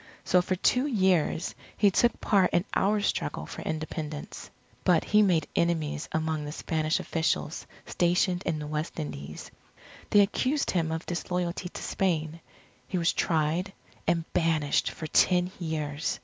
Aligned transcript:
So 0.25 0.41
for 0.41 0.55
two 0.55 0.87
years 0.87 1.53
he 1.77 1.91
took 1.91 2.19
part 2.19 2.49
in 2.53 2.65
our 2.73 3.01
struggle 3.01 3.45
for 3.45 3.61
Independence. 3.61 4.49
But 4.83 5.03
he 5.03 5.21
made 5.21 5.45
enemies 5.55 6.09
among 6.11 6.43
the 6.45 6.51
Spanish 6.51 6.99
officials 6.99 7.67
stationed 7.85 8.41
in 8.47 8.57
the 8.57 8.65
West 8.65 8.99
Indies. 8.99 9.51
They 10.09 10.21
accused 10.21 10.71
him 10.71 10.91
of 10.91 11.05
disloyalty 11.05 11.69
to 11.69 11.83
Spain. 11.83 12.39
He 12.87 12.97
was 12.97 13.13
tried, 13.13 13.73
and 14.07 14.25
banished 14.33 14.89
for 14.89 15.05
ten 15.05 15.51
years. 15.59 16.19